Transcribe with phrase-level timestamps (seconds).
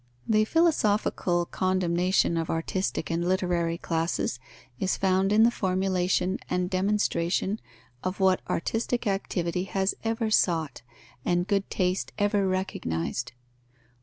[0.27, 4.39] The philosophical condemnation of artistic and literary classes
[4.79, 7.61] is found in the formulation and demonstration
[8.03, 10.81] of what artistic activity has ever sought
[11.23, 13.33] and good taste ever recognized.